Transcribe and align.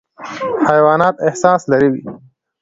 حیوانات 0.67 1.15
احساس 1.27 1.61
لري. 1.71 1.91